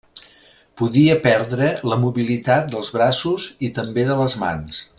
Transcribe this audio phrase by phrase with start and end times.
[0.79, 4.83] Podia perdre la mobilitat dels braços i també de les mans.